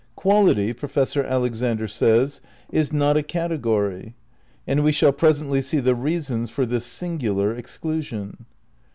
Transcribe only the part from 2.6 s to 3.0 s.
is